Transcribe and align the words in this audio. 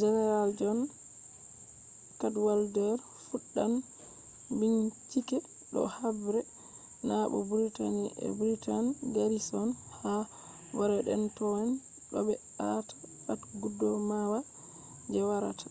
general 0.00 0.48
john 0.60 0.80
cadwalder 2.20 2.94
fuɗɗan 3.26 3.72
bincike 4.58 5.38
do 5.72 5.80
habre 5.96 6.40
na 7.08 7.16
do 7.32 7.38
britain 8.40 8.84
garrison 9.14 9.68
ha 9.98 10.12
boredentown 10.76 11.66
do 12.10 12.18
ɓe 12.26 12.34
aata 12.68 12.94
pat 13.24 13.40
gudumawa 13.60 14.38
je 15.12 15.20
warata 15.28 15.66